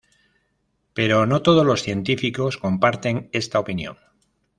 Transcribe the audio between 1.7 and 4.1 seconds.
científicos comparten esta opinión.